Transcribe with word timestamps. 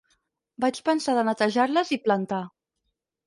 Vaig 0.63 0.77
pensar 0.87 1.15
de 1.17 1.25
netejar-les 1.27 1.93
i 1.97 1.99
plantar. 2.09 2.43